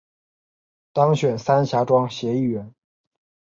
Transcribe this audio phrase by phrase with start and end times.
[0.93, 2.73] 当选三峡庄协议员